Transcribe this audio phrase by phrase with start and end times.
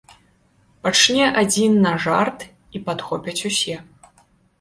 [0.85, 2.39] Пачне адзін на жарт,
[2.79, 3.77] і падхопяць усе.